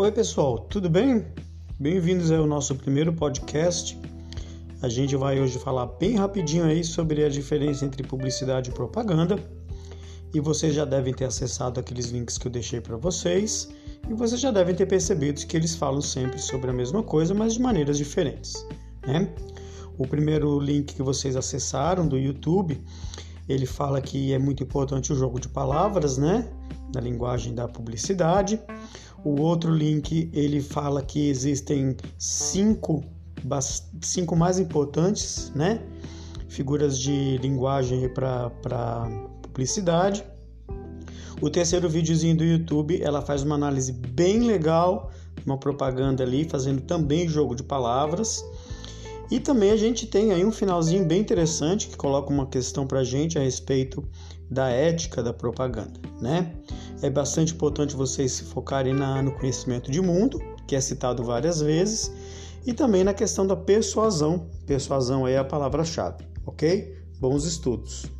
[0.00, 1.26] Oi, pessoal, tudo bem?
[1.78, 4.00] Bem-vindos ao nosso primeiro podcast.
[4.80, 9.38] A gente vai hoje falar bem rapidinho aí sobre a diferença entre publicidade e propaganda.
[10.32, 13.68] E vocês já devem ter acessado aqueles links que eu deixei para vocês,
[14.08, 17.52] e vocês já devem ter percebido que eles falam sempre sobre a mesma coisa, mas
[17.52, 18.54] de maneiras diferentes,
[19.06, 19.28] né?
[19.98, 22.82] O primeiro link que vocês acessaram do YouTube,
[23.46, 26.50] ele fala que é muito importante o jogo de palavras, né?
[26.94, 28.58] Na linguagem da publicidade.
[29.24, 33.04] O outro link ele fala que existem cinco,
[34.00, 35.82] cinco mais importantes, né?
[36.48, 38.50] Figuras de linguagem para
[39.42, 40.24] publicidade.
[41.40, 45.10] O terceiro videozinho do YouTube, ela faz uma análise bem legal,
[45.44, 48.44] uma propaganda ali, fazendo também jogo de palavras.
[49.30, 53.00] E também a gente tem aí um finalzinho bem interessante que coloca uma questão para
[53.00, 54.04] a gente a respeito
[54.50, 56.52] da ética da propaganda, né?
[57.02, 61.60] É bastante importante vocês se focarem na, no conhecimento de mundo, que é citado várias
[61.60, 62.12] vezes,
[62.66, 64.46] e também na questão da persuasão.
[64.66, 66.94] Persuasão é a palavra-chave, ok?
[67.18, 68.19] Bons estudos!